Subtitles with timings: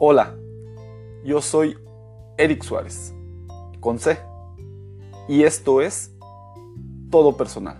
[0.00, 0.36] Hola,
[1.24, 1.76] yo soy
[2.36, 3.12] Eric Suárez,
[3.80, 4.16] con C,
[5.26, 6.14] y esto es
[7.10, 7.78] Todo Personal.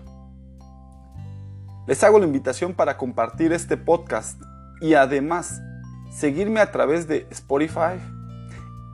[1.86, 4.42] Les hago la invitación para compartir este podcast
[4.80, 5.62] y además
[6.10, 8.00] seguirme a través de Spotify,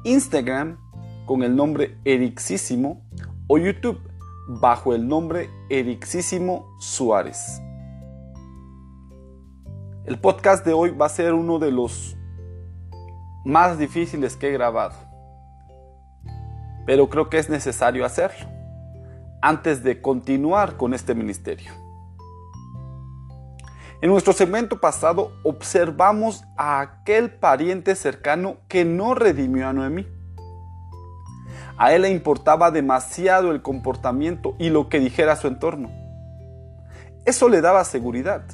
[0.05, 0.77] Instagram
[1.25, 3.09] con el nombre Ericísimo
[3.47, 4.03] o YouTube
[4.49, 7.59] bajo el nombre Ericísimo Suárez.
[10.05, 12.19] El podcast de hoy va a ser uno de los
[13.45, 14.95] más difíciles que he grabado.
[16.87, 18.47] Pero creo que es necesario hacerlo
[19.41, 21.71] antes de continuar con este ministerio.
[24.01, 30.07] En nuestro segmento pasado observamos a aquel pariente cercano que no redimió a Noemí.
[31.77, 35.91] A él le importaba demasiado el comportamiento y lo que dijera su entorno.
[37.25, 38.45] Eso le daba seguridad.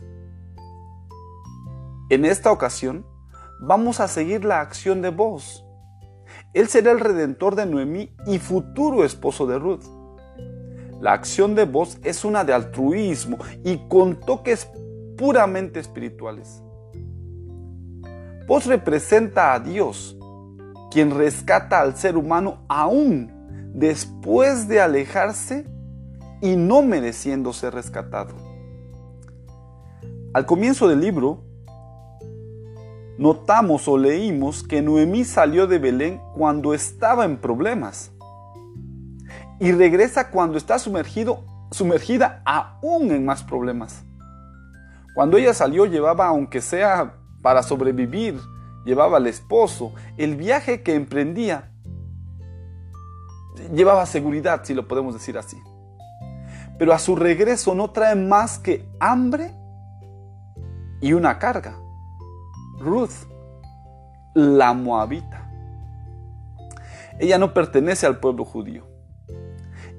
[2.10, 3.04] En esta ocasión,
[3.60, 5.64] vamos a seguir la acción de Boz.
[6.54, 9.84] Él será el redentor de Noemí y futuro esposo de Ruth.
[11.00, 14.68] La acción de Boz es una de altruismo y con toques
[15.16, 16.62] puramente espirituales.
[18.46, 20.16] Boz representa a Dios,
[20.90, 23.30] quien rescata al ser humano aún
[23.74, 25.66] después de alejarse
[26.42, 28.34] y no mereciendo ser rescatado.
[30.32, 31.44] Al comienzo del libro,
[33.20, 38.12] notamos o leímos que Noemí salió de Belén cuando estaba en problemas
[39.58, 44.04] y regresa cuando está sumergido, sumergida aún en más problemas.
[45.14, 48.40] Cuando ella salió llevaba, aunque sea para sobrevivir,
[48.86, 51.72] llevaba al esposo, el viaje que emprendía
[53.74, 55.58] llevaba seguridad, si lo podemos decir así.
[56.78, 59.52] Pero a su regreso no trae más que hambre
[61.02, 61.76] y una carga.
[62.80, 63.28] Ruth,
[64.34, 65.50] la moabita.
[67.18, 68.86] Ella no pertenece al pueblo judío.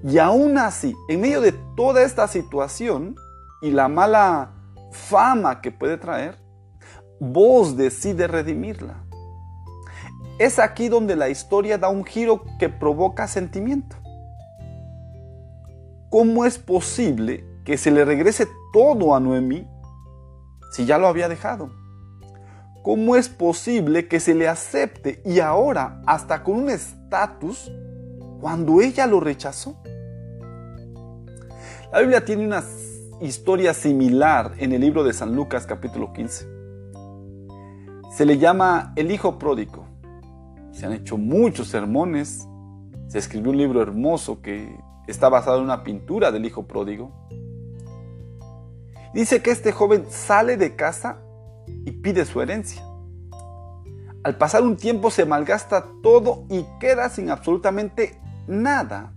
[0.04, 3.16] Y aún así, en medio de toda esta situación
[3.62, 4.54] y la mala
[4.92, 6.40] fama que puede traer,
[7.20, 9.04] vos decide redimirla.
[10.40, 13.96] Es aquí donde la historia da un giro que provoca sentimiento.
[16.10, 19.68] ¿Cómo es posible que se le regrese todo a Noemí
[20.72, 21.81] si ya lo había dejado?
[22.84, 27.72] ¿Cómo es posible que se le acepte y ahora hasta con un estatus
[28.40, 29.78] cuando ella lo rechazó?
[31.92, 32.64] La Biblia tiene una
[33.22, 36.48] historia similar en el libro de San Lucas capítulo 15.
[38.18, 39.86] Se le llama el hijo pródigo.
[40.72, 42.48] Se han hecho muchos sermones.
[43.10, 44.76] Se escribió un libro hermoso que
[45.06, 47.12] está basado en una pintura del hijo pródigo.
[49.14, 51.20] Dice que este joven sale de casa
[51.86, 52.84] y pide su herencia.
[54.24, 59.14] Al pasar un tiempo se malgasta todo y queda sin absolutamente nada.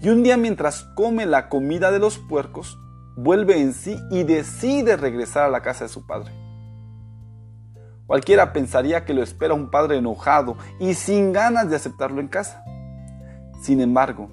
[0.00, 2.78] Y un día mientras come la comida de los puercos,
[3.16, 6.32] vuelve en sí y decide regresar a la casa de su padre.
[8.06, 12.64] Cualquiera pensaría que lo espera un padre enojado y sin ganas de aceptarlo en casa.
[13.60, 14.30] Sin embargo,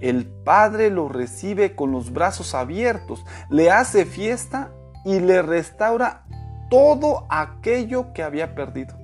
[0.00, 4.70] el padre lo recibe con los brazos abiertos, le hace fiesta
[5.04, 6.24] y le restaura
[6.70, 8.96] todo aquello que había perdido.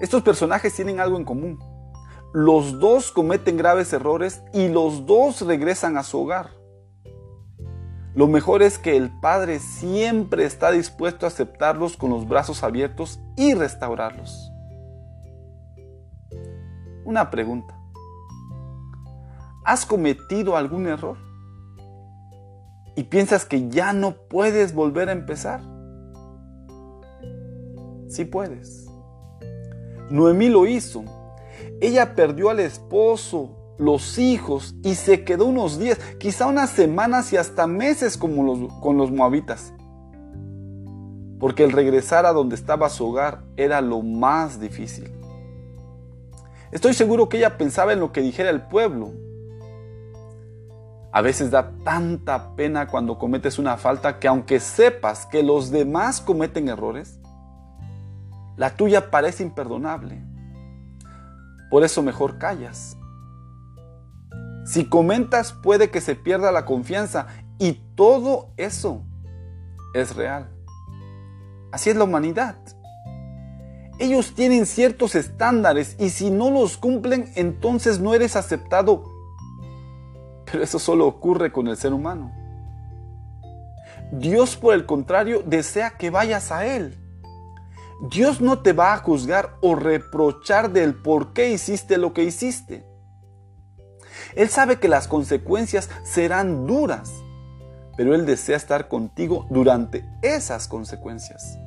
[0.00, 1.58] Estos personajes tienen algo en común.
[2.32, 6.50] Los dos cometen graves errores y los dos regresan a su hogar.
[8.14, 13.20] Lo mejor es que el Padre siempre está dispuesto a aceptarlos con los brazos abiertos
[13.36, 14.50] y restaurarlos.
[17.04, 17.76] Una pregunta.
[19.64, 21.29] ¿Has cometido algún error?
[22.96, 25.60] Y piensas que ya no puedes volver a empezar.
[28.08, 28.86] Sí puedes.
[30.10, 31.04] Noemí lo hizo.
[31.80, 37.36] Ella perdió al esposo, los hijos y se quedó unos días, quizá unas semanas y
[37.36, 39.72] hasta meses como los, con los moabitas.
[41.38, 45.10] Porque el regresar a donde estaba su hogar era lo más difícil.
[46.70, 49.12] Estoy seguro que ella pensaba en lo que dijera el pueblo,
[51.12, 56.20] a veces da tanta pena cuando cometes una falta que aunque sepas que los demás
[56.20, 57.18] cometen errores,
[58.56, 60.22] la tuya parece imperdonable.
[61.70, 62.96] Por eso mejor callas.
[64.64, 67.26] Si comentas puede que se pierda la confianza
[67.58, 69.02] y todo eso
[69.94, 70.48] es real.
[71.72, 72.56] Así es la humanidad.
[73.98, 79.19] Ellos tienen ciertos estándares y si no los cumplen entonces no eres aceptado
[80.50, 82.32] pero eso solo ocurre con el ser humano.
[84.12, 86.98] Dios, por el contrario, desea que vayas a Él.
[88.10, 92.84] Dios no te va a juzgar o reprochar del por qué hiciste lo que hiciste.
[94.34, 97.12] Él sabe que las consecuencias serán duras,
[97.96, 101.58] pero Él desea estar contigo durante esas consecuencias.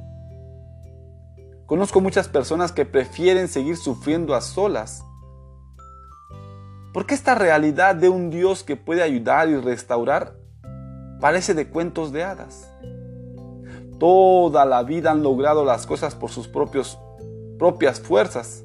[1.65, 5.03] Conozco muchas personas que prefieren seguir sufriendo a solas.
[6.93, 10.35] Porque esta realidad de un Dios que puede ayudar y restaurar
[11.19, 12.69] parece de cuentos de hadas.
[13.99, 18.63] Toda la vida han logrado las cosas por sus propias fuerzas.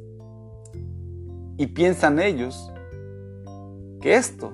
[1.57, 2.71] Y piensan ellos
[4.01, 4.53] que esto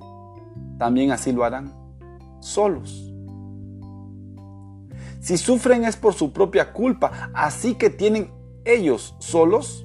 [0.78, 1.74] también así lo harán,
[2.40, 3.10] solos.
[5.20, 8.30] Si sufren es por su propia culpa, así que tienen
[8.64, 9.84] ellos solos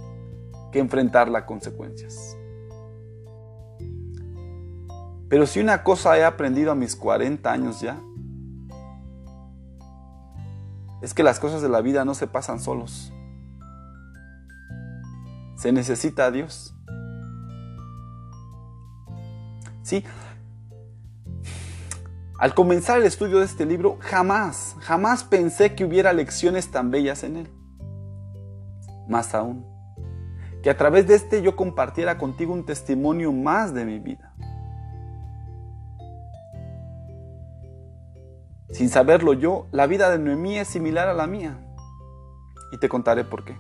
[0.72, 2.39] que enfrentar las consecuencias.
[5.30, 8.00] Pero si una cosa he aprendido a mis 40 años ya,
[11.02, 13.14] es que las cosas de la vida no se pasan solos.
[15.56, 16.74] Se necesita a Dios.
[19.84, 20.04] Sí.
[22.40, 27.24] Al comenzar el estudio de este libro, jamás, jamás pensé que hubiera lecciones tan bellas
[27.24, 27.50] en él.
[29.08, 29.66] Más aún,
[30.64, 34.29] que a través de este yo compartiera contigo un testimonio más de mi vida.
[38.80, 41.60] Sin saberlo yo, la vida de Noemí es similar a la mía.
[42.72, 43.58] Y te contaré por qué.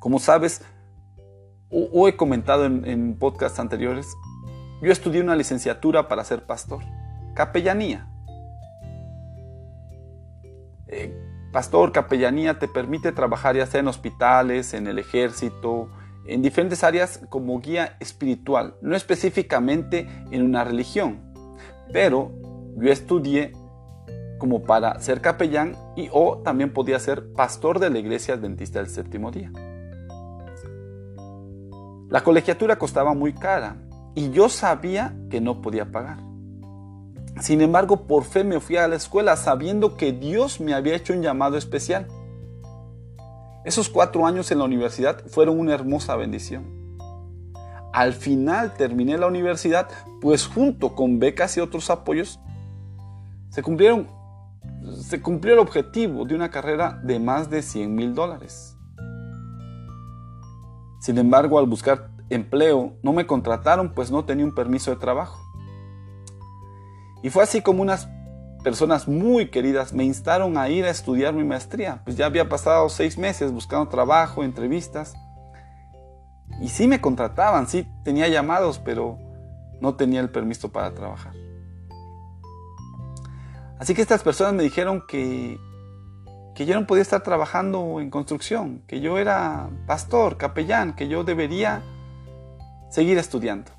[0.00, 0.62] Como sabes,
[1.70, 4.08] o, he comentado en, podcasts anteriores,
[4.82, 6.82] yo estudié una licenciatura para ser pastor,
[7.36, 8.08] capellanía.
[10.88, 11.16] Eh,
[11.52, 15.88] pastor, capellanía te permite trabajar ya sea en hospitales, en el ejército,
[16.26, 21.32] en diferentes áreas como guía espiritual, no específicamente en una religión,
[21.92, 23.52] pero yo estudié
[24.38, 28.88] como para ser capellán y o también podía ser pastor de la iglesia adventista del
[28.88, 29.52] séptimo día.
[32.08, 33.76] La colegiatura costaba muy cara
[34.14, 36.18] y yo sabía que no podía pagar.
[37.40, 41.12] Sin embargo, por fe me fui a la escuela sabiendo que Dios me había hecho
[41.12, 42.06] un llamado especial.
[43.64, 46.64] Esos cuatro años en la universidad fueron una hermosa bendición.
[47.92, 49.88] Al final terminé la universidad,
[50.20, 52.40] pues junto con becas y otros apoyos,
[53.52, 58.76] se cumplió el objetivo de una carrera de más de 100 mil dólares.
[61.00, 65.38] Sin embargo, al buscar empleo, no me contrataron pues no tenía un permiso de trabajo.
[67.22, 68.08] Y fue así como unas
[68.64, 72.00] personas muy queridas me instaron a ir a estudiar mi maestría.
[72.04, 75.14] Pues ya había pasado seis meses buscando trabajo, entrevistas.
[76.60, 79.18] Y sí me contrataban, sí tenía llamados, pero
[79.80, 81.41] no tenía el permiso para trabajar.
[83.82, 85.58] Así que estas personas me dijeron que,
[86.54, 91.24] que yo no podía estar trabajando en construcción, que yo era pastor, capellán, que yo
[91.24, 91.82] debería
[92.90, 93.72] seguir estudiando.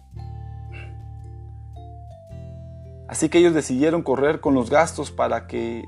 [3.07, 5.85] Así que ellos decidieron correr con los gastos para que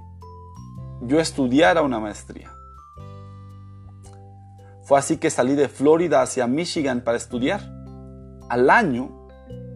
[1.02, 2.54] yo estudiara una maestría.
[4.86, 7.70] Fue así que salí de Florida hacia Michigan para estudiar.
[8.48, 9.28] Al año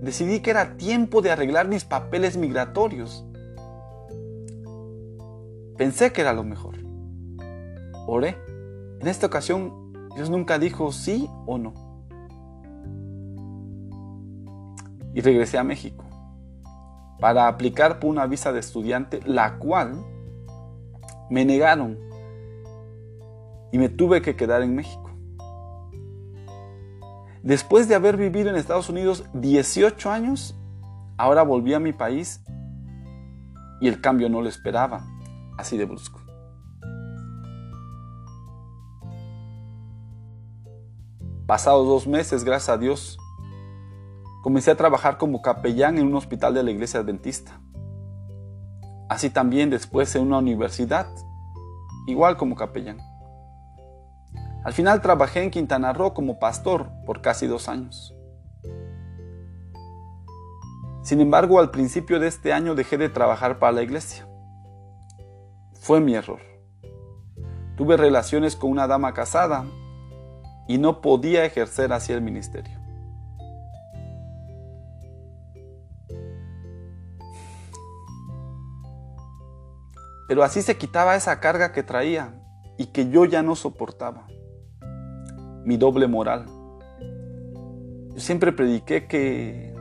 [0.01, 3.25] decidí que era tiempo de arreglar mis papeles migratorios
[5.79, 6.75] Pensé que era lo mejor.
[8.05, 8.37] Oré.
[8.99, 11.73] En esta ocasión Dios nunca dijo sí o no.
[15.13, 16.03] Y regresé a México
[17.21, 20.05] para aplicar por una visa de estudiante, la cual
[21.29, 21.97] me negaron
[23.71, 25.09] y me tuve que quedar en México.
[27.41, 30.59] Después de haber vivido en Estados Unidos 18 años,
[31.15, 32.43] ahora volví a mi país
[33.79, 35.05] y el cambio no lo esperaba
[35.59, 36.19] así de brusco.
[41.45, 43.17] Pasados dos meses, gracias a Dios,
[44.41, 47.59] comencé a trabajar como capellán en un hospital de la iglesia adventista.
[49.09, 51.07] Así también después en una universidad,
[52.07, 52.99] igual como capellán.
[54.63, 58.15] Al final trabajé en Quintana Roo como pastor por casi dos años.
[61.01, 64.28] Sin embargo, al principio de este año dejé de trabajar para la iglesia.
[65.79, 66.41] Fue mi error.
[67.77, 69.65] Tuve relaciones con una dama casada
[70.67, 72.77] y no podía ejercer así el ministerio.
[80.27, 82.35] Pero así se quitaba esa carga que traía
[82.77, 84.27] y que yo ya no soportaba.
[85.63, 86.45] Mi doble moral.
[88.13, 89.73] Yo siempre prediqué que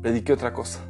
[0.00, 0.89] prediqué otra cosa.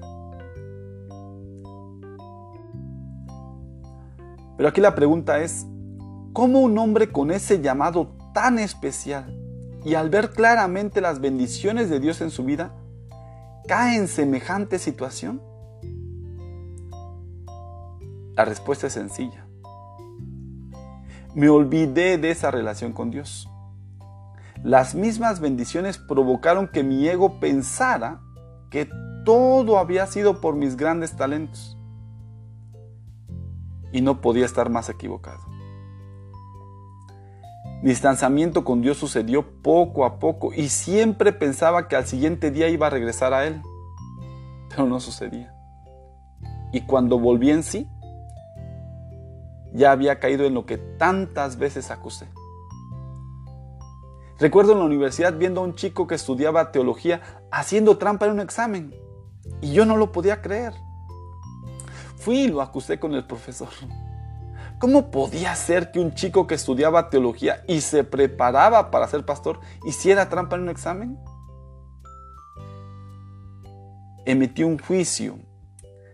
[4.60, 5.66] Pero aquí la pregunta es,
[6.34, 9.34] ¿cómo un hombre con ese llamado tan especial
[9.86, 12.74] y al ver claramente las bendiciones de Dios en su vida,
[13.66, 15.40] cae en semejante situación?
[18.36, 19.46] La respuesta es sencilla.
[21.34, 23.48] Me olvidé de esa relación con Dios.
[24.62, 28.20] Las mismas bendiciones provocaron que mi ego pensara
[28.68, 28.90] que
[29.24, 31.79] todo había sido por mis grandes talentos.
[33.92, 35.40] Y no podía estar más equivocado.
[37.82, 42.68] Mi distanciamiento con Dios sucedió poco a poco y siempre pensaba que al siguiente día
[42.68, 43.62] iba a regresar a Él.
[44.68, 45.54] Pero no sucedía.
[46.72, 47.88] Y cuando volví en sí,
[49.72, 52.28] ya había caído en lo que tantas veces acusé.
[54.38, 57.20] Recuerdo en la universidad viendo a un chico que estudiaba teología
[57.50, 58.94] haciendo trampa en un examen
[59.60, 60.74] y yo no lo podía creer.
[62.20, 63.68] Fui y lo acusé con el profesor.
[64.78, 69.60] ¿Cómo podía ser que un chico que estudiaba teología y se preparaba para ser pastor
[69.84, 71.18] hiciera trampa en un examen?
[74.26, 75.38] Emití un juicio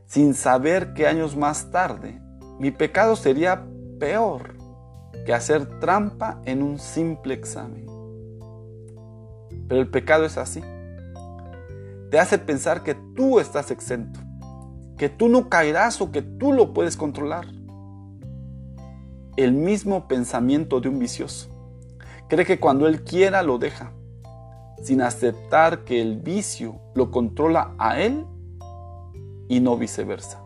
[0.06, 2.20] sin saber que años más tarde
[2.58, 3.66] mi pecado sería
[3.98, 4.56] peor
[5.26, 7.86] que hacer trampa en un simple examen.
[9.68, 10.62] Pero el pecado es así.
[12.10, 14.20] Te hace pensar que tú estás exento,
[14.96, 17.46] que tú no caerás o que tú lo puedes controlar.
[19.36, 21.48] El mismo pensamiento de un vicioso.
[22.28, 23.92] Cree que cuando él quiera lo deja,
[24.82, 28.26] sin aceptar que el vicio lo controla a él
[29.48, 30.42] y no viceversa.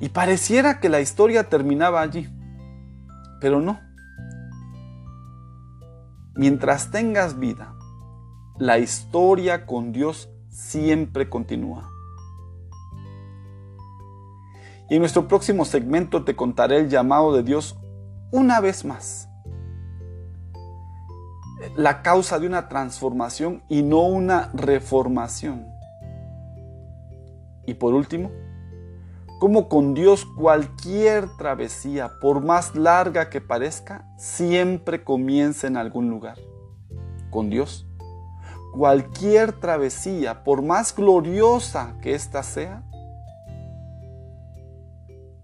[0.00, 2.28] Y pareciera que la historia terminaba allí,
[3.40, 3.80] pero no.
[6.34, 7.74] Mientras tengas vida,
[8.58, 11.88] la historia con Dios siempre continúa.
[14.90, 17.78] Y en nuestro próximo segmento te contaré el llamado de Dios
[18.32, 19.28] una vez más.
[21.76, 25.66] La causa de una transformación y no una reformación.
[27.66, 28.30] Y por último,
[29.38, 36.38] como con Dios cualquier travesía, por más larga que parezca, siempre comienza en algún lugar.
[37.30, 37.87] Con Dios,
[38.78, 42.84] cualquier travesía, por más gloriosa que ésta sea,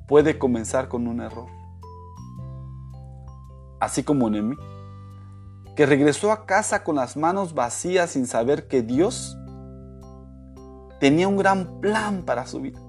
[0.06, 1.48] puede comenzar con un error.
[3.80, 4.56] Así como Nemi,
[5.74, 9.36] que regresó a casa con las manos vacías sin saber que Dios
[11.00, 12.80] tenía un gran plan para su vida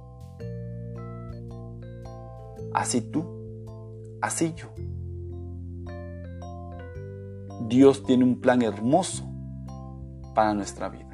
[2.75, 3.25] así tú,
[4.21, 4.67] así yo.
[7.67, 9.34] Dios tiene un plan hermoso
[10.35, 11.04] para nuestra vida.